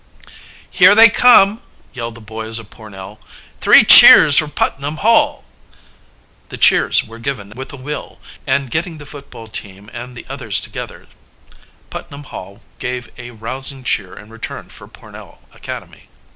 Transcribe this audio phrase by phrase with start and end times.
[0.71, 1.61] "Here they come!"
[1.93, 3.19] yelled the boys of Pornell.
[3.59, 5.43] "Three cheers for Putnam Hall!"
[6.49, 10.45] The cheers were given with a will; and, getting the football team and the other
[10.47, 11.05] cadets together,
[11.91, 16.09] Putnam Hall gave a rousing cheer in return for Pornell Academy.